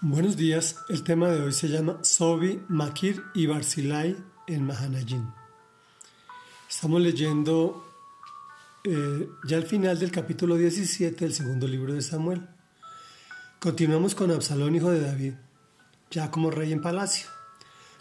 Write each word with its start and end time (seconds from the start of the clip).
Buenos 0.00 0.36
días, 0.36 0.76
el 0.88 1.02
tema 1.02 1.26
de 1.26 1.40
hoy 1.40 1.52
se 1.52 1.66
llama 1.66 1.98
Sobi, 2.02 2.62
Makir 2.68 3.20
y 3.34 3.46
Barzilai 3.46 4.16
en 4.46 4.64
Mahanayin. 4.64 5.28
Estamos 6.70 7.00
leyendo 7.00 7.84
eh, 8.84 9.28
ya 9.44 9.56
al 9.56 9.64
final 9.64 9.98
del 9.98 10.12
capítulo 10.12 10.54
17 10.54 11.24
del 11.24 11.34
segundo 11.34 11.66
libro 11.66 11.94
de 11.94 12.02
Samuel. 12.02 12.46
Continuamos 13.58 14.14
con 14.14 14.30
Absalón, 14.30 14.76
hijo 14.76 14.92
de 14.92 15.00
David, 15.00 15.32
ya 16.12 16.30
como 16.30 16.52
rey 16.52 16.72
en 16.72 16.80
palacio. 16.80 17.26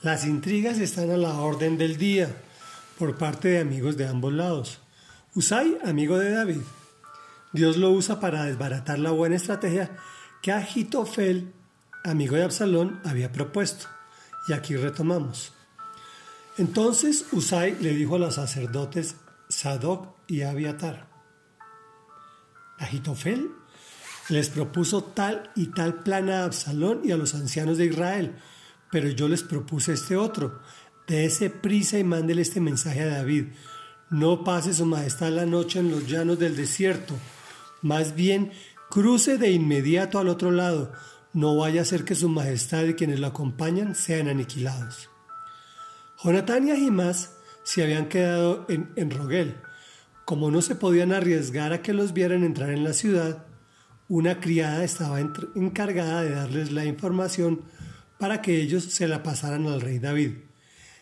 Las 0.00 0.24
intrigas 0.26 0.78
están 0.78 1.10
a 1.10 1.16
la 1.16 1.40
orden 1.40 1.76
del 1.76 1.96
día 1.96 2.32
por 3.00 3.18
parte 3.18 3.48
de 3.48 3.58
amigos 3.58 3.96
de 3.96 4.06
ambos 4.06 4.32
lados. 4.32 4.78
Usai, 5.34 5.76
amigo 5.84 6.18
de 6.18 6.30
David. 6.30 6.62
Dios 7.52 7.76
lo 7.76 7.90
usa 7.90 8.20
para 8.20 8.44
desbaratar 8.44 9.00
la 9.00 9.10
buena 9.10 9.34
estrategia 9.34 9.90
que 10.40 10.52
Agitofel 10.52 11.52
amigo 12.04 12.36
de 12.36 12.44
Absalón, 12.44 13.00
había 13.04 13.32
propuesto. 13.32 13.86
Y 14.48 14.52
aquí 14.52 14.76
retomamos. 14.76 15.52
Entonces 16.58 17.26
Usai 17.32 17.76
le 17.80 17.94
dijo 17.94 18.16
a 18.16 18.18
los 18.18 18.34
sacerdotes 18.34 19.16
Sadoc 19.48 20.14
y 20.26 20.42
Abiatar, 20.42 21.08
Agitofel 22.78 23.50
les 24.28 24.48
propuso 24.48 25.02
tal 25.02 25.50
y 25.56 25.66
tal 25.66 26.02
plan 26.02 26.30
a 26.30 26.44
Absalón 26.44 27.00
y 27.04 27.10
a 27.10 27.16
los 27.16 27.34
ancianos 27.34 27.78
de 27.78 27.86
Israel, 27.86 28.36
pero 28.90 29.08
yo 29.08 29.28
les 29.28 29.42
propuse 29.42 29.92
este 29.92 30.16
otro. 30.16 30.60
De 31.06 31.24
ese 31.24 31.50
prisa 31.50 31.98
y 31.98 32.04
mándele 32.04 32.42
este 32.42 32.60
mensaje 32.60 33.02
a 33.02 33.06
David. 33.06 33.46
No 34.10 34.44
pase 34.44 34.72
su 34.72 34.86
majestad 34.86 35.30
la 35.30 35.46
noche 35.46 35.80
en 35.80 35.90
los 35.90 36.06
llanos 36.06 36.38
del 36.38 36.56
desierto. 36.56 37.14
Más 37.82 38.14
bien, 38.14 38.52
cruce 38.88 39.36
de 39.36 39.50
inmediato 39.50 40.18
al 40.20 40.28
otro 40.28 40.52
lado 40.52 40.92
no 41.32 41.56
vaya 41.56 41.82
a 41.82 41.84
ser 41.84 42.04
que 42.04 42.14
su 42.14 42.28
majestad 42.28 42.84
y 42.84 42.94
quienes 42.94 43.20
lo 43.20 43.28
acompañan 43.28 43.94
sean 43.94 44.28
aniquilados. 44.28 45.08
Jonatán 46.22 46.68
y 46.68 46.70
Ahimás 46.70 47.36
se 47.62 47.82
habían 47.82 48.08
quedado 48.08 48.66
en, 48.68 48.90
en 48.96 49.10
Roguel. 49.10 49.56
Como 50.24 50.50
no 50.50 50.62
se 50.62 50.74
podían 50.74 51.12
arriesgar 51.12 51.72
a 51.72 51.82
que 51.82 51.92
los 51.92 52.12
vieran 52.12 52.44
entrar 52.44 52.70
en 52.70 52.84
la 52.84 52.92
ciudad, 52.92 53.46
una 54.08 54.40
criada 54.40 54.84
estaba 54.84 55.20
encargada 55.20 56.22
de 56.22 56.30
darles 56.30 56.72
la 56.72 56.84
información 56.84 57.62
para 58.18 58.42
que 58.42 58.60
ellos 58.60 58.84
se 58.84 59.08
la 59.08 59.22
pasaran 59.22 59.66
al 59.66 59.80
rey 59.80 59.98
David. 59.98 60.32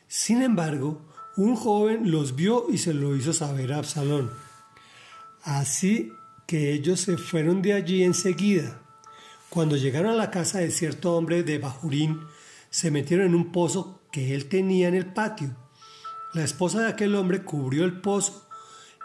Sin 0.06 0.42
embargo, 0.42 1.06
un 1.36 1.56
joven 1.56 2.10
los 2.10 2.36
vio 2.36 2.66
y 2.70 2.78
se 2.78 2.94
lo 2.94 3.16
hizo 3.16 3.32
saber 3.32 3.72
a 3.72 3.78
Absalón. 3.78 4.30
Así 5.42 6.12
que 6.46 6.72
ellos 6.72 7.00
se 7.00 7.16
fueron 7.16 7.62
de 7.62 7.72
allí 7.72 8.02
enseguida. 8.02 8.80
Cuando 9.50 9.76
llegaron 9.76 10.12
a 10.12 10.16
la 10.16 10.30
casa 10.30 10.58
de 10.58 10.70
cierto 10.70 11.16
hombre 11.16 11.42
de 11.42 11.58
Bajurín, 11.58 12.20
se 12.70 12.90
metieron 12.90 13.28
en 13.28 13.34
un 13.34 13.50
pozo 13.50 14.02
que 14.12 14.34
él 14.34 14.48
tenía 14.48 14.88
en 14.88 14.94
el 14.94 15.06
patio. 15.06 15.56
La 16.34 16.44
esposa 16.44 16.80
de 16.80 16.88
aquel 16.88 17.14
hombre 17.14 17.42
cubrió 17.42 17.84
el 17.84 18.00
pozo 18.00 18.46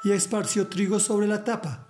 y 0.03 0.11
esparció 0.11 0.67
trigo 0.67 0.99
sobre 0.99 1.27
la 1.27 1.43
tapa. 1.43 1.87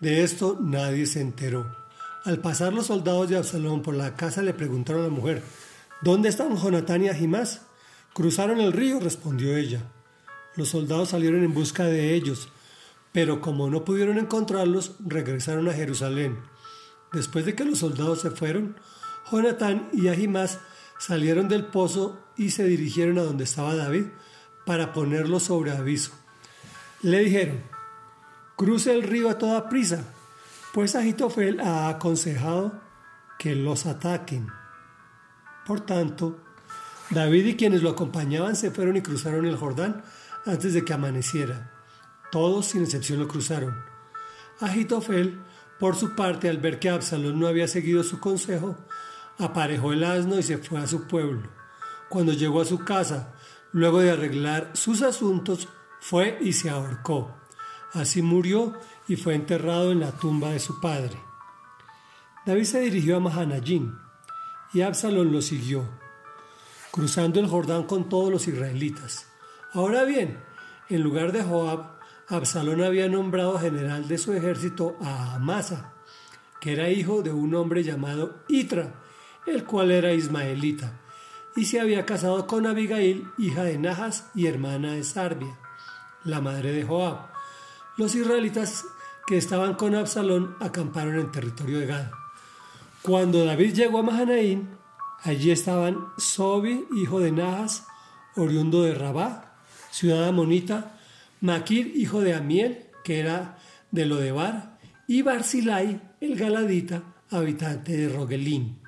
De 0.00 0.22
esto 0.22 0.58
nadie 0.60 1.06
se 1.06 1.22
enteró. 1.22 1.76
Al 2.24 2.40
pasar 2.40 2.72
los 2.72 2.86
soldados 2.86 3.28
de 3.28 3.38
Absalón 3.38 3.82
por 3.82 3.94
la 3.94 4.16
casa 4.16 4.42
le 4.42 4.52
preguntaron 4.52 5.02
a 5.02 5.06
la 5.06 5.10
mujer, 5.10 5.42
¿Dónde 6.02 6.28
están 6.28 6.54
Jonatán 6.56 7.02
y 7.02 7.08
Ahimás? 7.08 7.62
Cruzaron 8.12 8.60
el 8.60 8.72
río, 8.72 9.00
respondió 9.00 9.56
ella. 9.56 9.80
Los 10.54 10.68
soldados 10.68 11.08
salieron 11.08 11.42
en 11.42 11.54
busca 11.54 11.84
de 11.84 12.14
ellos, 12.14 12.50
pero 13.12 13.40
como 13.40 13.70
no 13.70 13.84
pudieron 13.84 14.18
encontrarlos, 14.18 14.96
regresaron 15.00 15.68
a 15.68 15.72
Jerusalén. 15.72 16.38
Después 17.14 17.46
de 17.46 17.54
que 17.54 17.64
los 17.64 17.78
soldados 17.78 18.22
se 18.22 18.32
fueron, 18.32 18.76
Jonatán 19.30 19.88
y 19.92 20.08
Ahimás 20.08 20.58
salieron 20.98 21.48
del 21.48 21.64
pozo 21.64 22.20
y 22.36 22.50
se 22.50 22.64
dirigieron 22.64 23.18
a 23.18 23.22
donde 23.22 23.44
estaba 23.44 23.76
David 23.76 24.06
para 24.66 24.92
ponerlo 24.92 25.38
sobre 25.38 25.70
aviso. 25.70 26.10
Le 27.02 27.20
dijeron, 27.20 27.62
cruce 28.56 28.92
el 28.92 29.04
río 29.04 29.30
a 29.30 29.38
toda 29.38 29.68
prisa, 29.68 30.02
pues 30.72 30.96
Agitofel 30.96 31.60
ha 31.60 31.88
aconsejado 31.88 32.80
que 33.38 33.54
los 33.54 33.86
ataquen. 33.86 34.48
Por 35.66 35.82
tanto, 35.82 36.40
David 37.10 37.46
y 37.46 37.56
quienes 37.56 37.82
lo 37.82 37.90
acompañaban 37.90 38.56
se 38.56 38.72
fueron 38.72 38.96
y 38.96 39.02
cruzaron 39.02 39.46
el 39.46 39.56
Jordán 39.56 40.02
antes 40.46 40.74
de 40.74 40.84
que 40.84 40.92
amaneciera. 40.92 41.70
Todos 42.32 42.66
sin 42.66 42.82
excepción 42.82 43.20
lo 43.20 43.28
cruzaron. 43.28 43.76
Agitofel 44.58 45.40
por 45.84 45.96
su 45.96 46.14
parte, 46.14 46.48
al 46.48 46.56
ver 46.56 46.78
que 46.78 46.88
Absalón 46.88 47.38
no 47.38 47.46
había 47.46 47.68
seguido 47.68 48.02
su 48.04 48.18
consejo, 48.18 48.74
aparejó 49.36 49.92
el 49.92 50.02
asno 50.02 50.38
y 50.38 50.42
se 50.42 50.56
fue 50.56 50.80
a 50.80 50.86
su 50.86 51.06
pueblo. 51.06 51.42
Cuando 52.08 52.32
llegó 52.32 52.62
a 52.62 52.64
su 52.64 52.86
casa, 52.86 53.34
luego 53.70 54.00
de 54.00 54.10
arreglar 54.10 54.70
sus 54.72 55.02
asuntos, 55.02 55.68
fue 56.00 56.38
y 56.40 56.54
se 56.54 56.70
ahorcó. 56.70 57.36
Así 57.92 58.22
murió 58.22 58.72
y 59.08 59.16
fue 59.16 59.34
enterrado 59.34 59.92
en 59.92 60.00
la 60.00 60.12
tumba 60.12 60.52
de 60.52 60.58
su 60.58 60.80
padre. 60.80 61.18
David 62.46 62.64
se 62.64 62.80
dirigió 62.80 63.18
a 63.18 63.20
Mahanayim 63.20 63.94
y 64.72 64.80
Absalón 64.80 65.32
lo 65.32 65.42
siguió, 65.42 65.86
cruzando 66.92 67.40
el 67.40 67.46
Jordán 67.46 67.82
con 67.82 68.08
todos 68.08 68.32
los 68.32 68.48
israelitas. 68.48 69.28
Ahora 69.74 70.04
bien, 70.04 70.42
en 70.88 71.02
lugar 71.02 71.32
de 71.32 71.42
Joab, 71.42 71.98
Absalón 72.28 72.82
había 72.82 73.08
nombrado 73.08 73.58
general 73.58 74.08
de 74.08 74.18
su 74.18 74.32
ejército 74.32 74.96
a 75.02 75.34
Amasa, 75.34 75.92
que 76.60 76.72
era 76.72 76.88
hijo 76.88 77.22
de 77.22 77.32
un 77.32 77.54
hombre 77.54 77.82
llamado 77.82 78.42
Itra, 78.48 78.94
el 79.46 79.64
cual 79.64 79.90
era 79.90 80.12
ismaelita, 80.12 81.00
y 81.54 81.66
se 81.66 81.80
había 81.80 82.06
casado 82.06 82.46
con 82.46 82.66
Abigail, 82.66 83.28
hija 83.36 83.64
de 83.64 83.78
Najas 83.78 84.30
y 84.34 84.46
hermana 84.46 84.92
de 84.92 85.04
Sarbia, 85.04 85.58
la 86.24 86.40
madre 86.40 86.72
de 86.72 86.84
Joab. 86.84 87.28
Los 87.98 88.14
israelitas 88.14 88.84
que 89.26 89.36
estaban 89.36 89.74
con 89.74 89.94
Absalón 89.94 90.56
acamparon 90.60 91.16
en 91.16 91.30
territorio 91.30 91.80
de 91.80 91.86
Gad. 91.86 92.10
Cuando 93.02 93.44
David 93.44 93.74
llegó 93.74 93.98
a 93.98 94.02
Mahanaín, 94.02 94.70
allí 95.22 95.50
estaban 95.50 96.08
Sobi, 96.16 96.86
hijo 96.96 97.20
de 97.20 97.32
Najas, 97.32 97.86
oriundo 98.34 98.82
de 98.82 98.94
Rabá, 98.94 99.56
ciudad 99.90 100.26
amonita, 100.26 100.93
Maquir, 101.44 101.92
hijo 101.94 102.22
de 102.22 102.32
Amiel, 102.32 102.86
que 103.04 103.20
era 103.20 103.58
de 103.90 104.06
Lodebar, 104.06 104.78
y 105.06 105.20
Barzilai, 105.20 106.00
el 106.22 106.36
Galadita, 106.36 107.02
habitante 107.28 107.94
de 107.94 108.08
Rogelín. 108.08 108.78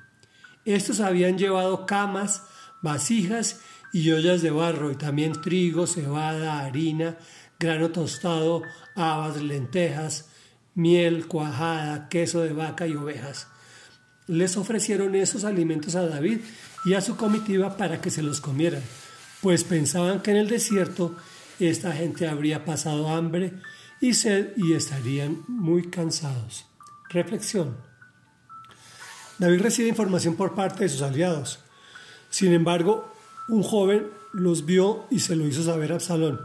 Estos 0.64 1.00
habían 1.00 1.36
llevado 1.36 1.84
camas, 1.84 2.44
vasijas 2.80 3.60
y 3.92 4.10
ollas 4.10 4.40
de 4.40 4.50
barro, 4.50 4.90
y 4.90 4.94
también 4.94 5.32
trigo, 5.42 5.86
cebada, 5.86 6.64
harina, 6.64 7.18
grano 7.60 7.90
tostado, 7.90 8.62
habas, 8.94 9.36
lentejas, 9.42 10.30
miel, 10.74 11.26
cuajada, 11.26 12.08
queso 12.08 12.40
de 12.40 12.54
vaca 12.54 12.86
y 12.86 12.94
ovejas. 12.94 13.48
Les 14.28 14.56
ofrecieron 14.56 15.14
esos 15.14 15.44
alimentos 15.44 15.94
a 15.94 16.06
David 16.06 16.38
y 16.86 16.94
a 16.94 17.02
su 17.02 17.18
comitiva 17.18 17.76
para 17.76 18.00
que 18.00 18.10
se 18.10 18.22
los 18.22 18.40
comieran, 18.40 18.82
pues 19.42 19.62
pensaban 19.62 20.22
que 20.22 20.30
en 20.30 20.38
el 20.38 20.48
desierto 20.48 21.16
esta 21.64 21.92
gente 21.92 22.28
habría 22.28 22.64
pasado 22.64 23.08
hambre 23.08 23.54
y 24.00 24.14
sed 24.14 24.52
y 24.56 24.74
estarían 24.74 25.42
muy 25.48 25.88
cansados. 25.88 26.66
Reflexión. 27.08 27.76
David 29.38 29.62
recibe 29.62 29.88
información 29.88 30.36
por 30.36 30.54
parte 30.54 30.84
de 30.84 30.88
sus 30.88 31.02
aliados. 31.02 31.60
Sin 32.30 32.52
embargo, 32.52 33.12
un 33.48 33.62
joven 33.62 34.06
los 34.32 34.66
vio 34.66 35.06
y 35.10 35.20
se 35.20 35.36
lo 35.36 35.46
hizo 35.46 35.62
saber 35.62 35.92
a 35.92 35.96
Absalón. 35.96 36.40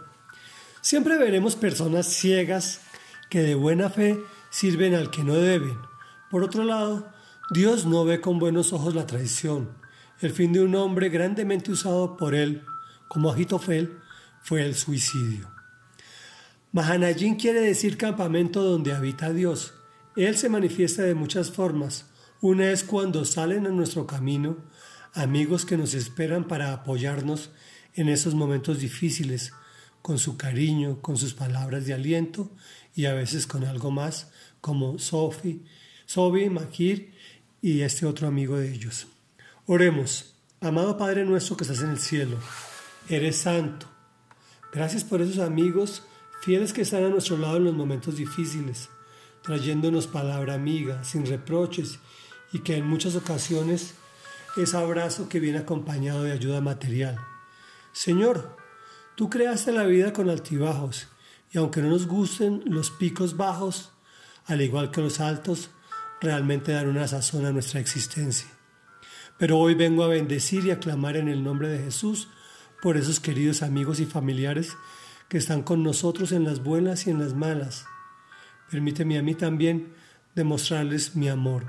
Siempre 0.82 1.18
veremos 1.18 1.56
personas 1.56 2.08
ciegas 2.08 2.82
que 3.30 3.42
de 3.42 3.56
buena 3.56 3.90
fe 3.90 4.20
sirven 4.50 4.96
al 4.96 5.10
que 5.10 5.24
no 5.24 5.36
deben. 5.36 5.78
Por 6.30 6.44
otro 6.44 6.64
lado, 6.64 7.08
Dios 7.50 7.86
no 7.86 8.06
ve 8.06 8.22
con 8.22 8.40
buenos 8.40 8.74
ojos 8.74 8.96
la 8.96 9.06
traición. 9.06 9.70
El 10.20 10.32
fin 10.32 10.54
de 10.54 10.62
un 10.62 10.76
hombre 10.76 11.10
grandemente 11.10 11.72
usado 11.72 12.18
por 12.18 12.36
él, 12.36 12.64
como 13.08 13.32
Agitofel, 13.32 14.01
fue 14.42 14.66
el 14.66 14.76
suicidio. 14.76 15.50
Mahanajin 16.74 17.36
quiere 17.36 17.62
decir 17.62 17.98
campamento 17.98 18.64
donde 18.64 18.94
habita 18.94 19.34
Dios. 19.34 19.74
Él 20.16 20.38
se 20.38 20.50
manifiesta 20.50 21.04
de 21.04 21.16
muchas 21.16 21.52
formas. 21.52 22.06
Una 22.40 22.72
es 22.72 22.84
cuando 22.84 23.26
salen 23.26 23.68
a 23.68 23.70
nuestro 23.70 24.08
camino 24.08 24.58
amigos 25.14 25.66
que 25.66 25.78
nos 25.78 25.94
esperan 25.94 26.48
para 26.48 26.72
apoyarnos 26.72 27.52
en 27.96 28.08
esos 28.08 28.34
momentos 28.34 28.80
difíciles, 28.80 29.52
con 30.02 30.18
su 30.18 30.38
cariño, 30.38 31.02
con 31.02 31.18
sus 31.18 31.34
palabras 31.34 31.86
de 31.86 31.94
aliento 31.94 32.50
y 32.96 33.06
a 33.06 33.14
veces 33.14 33.46
con 33.46 33.66
algo 33.66 33.92
más, 33.92 34.32
como 34.62 34.98
Sophie, 34.98 35.62
Sobi, 36.06 36.50
Makir 36.50 37.14
y 37.62 37.82
este 37.82 38.06
otro 38.06 38.28
amigo 38.28 38.58
de 38.58 38.74
ellos. 38.74 39.08
Oremos, 39.66 40.36
amado 40.62 40.98
Padre 40.98 41.26
nuestro 41.26 41.58
que 41.58 41.66
estás 41.66 41.82
en 41.82 41.92
el 41.92 42.00
cielo, 42.00 42.38
eres 43.10 43.36
santo 43.38 43.92
Gracias 44.72 45.04
por 45.04 45.22
esos 45.22 45.40
amigos 45.40 46.04
fieles 46.40 46.72
que 46.72 46.82
están 46.82 47.04
a 47.04 47.10
nuestro 47.10 47.38
lado 47.38 47.58
en 47.58 47.66
los 47.66 47.74
momentos 47.74 48.16
difíciles, 48.16 48.90
trayéndonos 49.42 50.08
palabra 50.08 50.54
amiga, 50.54 51.04
sin 51.04 51.26
reproches 51.26 52.00
y 52.54 52.60
que 52.60 52.78
en 52.78 52.88
muchas 52.88 53.16
ocasiones 53.18 53.96
es 54.56 54.74
abrazo 54.74 55.28
que 55.28 55.42
viene 55.42 55.60
acompañado 55.60 56.24
de 56.24 56.32
ayuda 56.32 56.62
material. 56.62 57.20
Señor, 57.92 58.56
tú 59.16 59.30
creaste 59.30 59.74
la 59.74 59.84
vida 59.84 60.14
con 60.14 60.30
altibajos 60.30 61.10
y 61.52 61.58
aunque 61.58 61.82
no 61.82 61.90
nos 61.90 62.08
gusten 62.08 62.64
los 62.66 62.92
picos 62.92 63.36
bajos, 63.36 63.92
al 64.46 64.62
igual 64.62 64.90
que 64.90 65.02
los 65.02 65.20
altos, 65.20 65.70
realmente 66.22 66.72
dan 66.72 66.88
una 66.88 67.10
sazón 67.10 67.46
a 67.46 67.52
nuestra 67.52 67.82
existencia. 67.82 68.48
Pero 69.38 69.58
hoy 69.58 69.74
vengo 69.74 70.06
a 70.06 70.08
bendecir 70.08 70.66
y 70.66 70.72
a 70.72 70.80
clamar 70.80 71.18
en 71.18 71.28
el 71.28 71.44
nombre 71.44 71.68
de 71.68 71.84
Jesús 71.84 72.30
por 72.82 72.98
esos 72.98 73.20
queridos 73.20 73.62
amigos 73.62 74.00
y 74.00 74.06
familiares 74.06 74.76
que 75.30 75.38
están 75.38 75.64
con 75.64 75.84
nosotros 75.84 76.32
en 76.32 76.44
las 76.44 76.64
buenas 76.64 77.08
y 77.08 77.12
en 77.12 77.20
las 77.20 77.34
malas. 77.34 77.86
Permíteme 78.70 79.18
a 79.18 79.24
mí 79.24 79.36
también 79.36 79.94
demostrarles 80.36 81.16
mi 81.16 81.30
amor. 81.30 81.68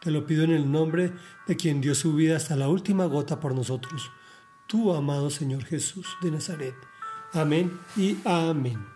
Te 0.00 0.10
lo 0.10 0.26
pido 0.26 0.44
en 0.44 0.52
el 0.52 0.70
nombre 0.70 1.12
de 1.46 1.56
quien 1.56 1.80
dio 1.80 1.94
su 1.94 2.14
vida 2.14 2.36
hasta 2.36 2.56
la 2.56 2.68
última 2.68 3.06
gota 3.06 3.40
por 3.40 3.54
nosotros, 3.54 4.10
tu 4.66 4.94
amado 4.94 5.30
Señor 5.30 5.64
Jesús 5.64 6.06
de 6.22 6.30
Nazaret. 6.30 6.74
Amén 7.32 7.78
y 7.96 8.16
amén. 8.24 8.93